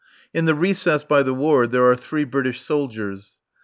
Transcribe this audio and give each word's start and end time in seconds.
In 0.33 0.45
the 0.45 0.55
recess 0.55 1.03
by 1.03 1.21
the 1.21 1.31
ward 1.31 1.71
there 1.71 1.85
are 1.87 1.95
three 1.95 2.23
British 2.23 2.59
soldiers. 2.63 3.37